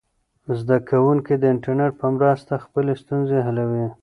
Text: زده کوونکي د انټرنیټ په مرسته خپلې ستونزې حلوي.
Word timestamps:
زده 0.59 0.77
کوونکي 0.89 1.33
د 1.37 1.43
انټرنیټ 1.53 1.93
په 2.01 2.07
مرسته 2.15 2.53
خپلې 2.65 2.93
ستونزې 3.01 3.37
حلوي. 3.47 3.85